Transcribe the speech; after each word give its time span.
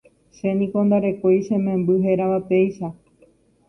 che 0.35 0.49
niko 0.57 0.79
ndarekói 0.87 1.39
chememby 1.45 1.93
hérava 2.07 2.39
péicha. 2.49 2.87